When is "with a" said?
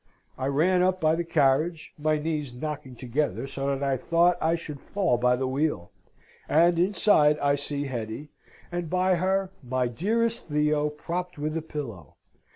11.37-11.61